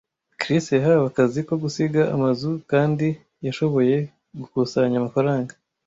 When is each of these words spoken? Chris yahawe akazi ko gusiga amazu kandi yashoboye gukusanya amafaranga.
Chris 0.41 0.65
yahawe 0.75 1.03
akazi 1.09 1.39
ko 1.47 1.53
gusiga 1.63 2.01
amazu 2.15 2.49
kandi 2.71 3.07
yashoboye 3.45 3.95
gukusanya 4.39 4.95
amafaranga. 5.01 5.53